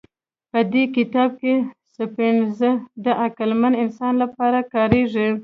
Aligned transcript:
په 0.51 0.59
دې 0.73 0.83
کتاب 0.95 1.29
کې 1.41 1.53
سیپینز 1.95 2.55
د 3.05 3.05
عقلمن 3.25 3.73
انسان 3.83 4.13
لپاره 4.23 4.59
کارېږي. 4.73 5.27